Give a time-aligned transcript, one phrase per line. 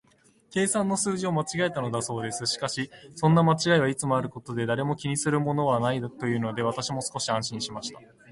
[0.49, 2.47] 計算の数字を間違えたのだそうです。
[2.47, 8.01] しかし、そんな間違いはいつもあることで、誰も気にするものはないというので、私も少し安心しました。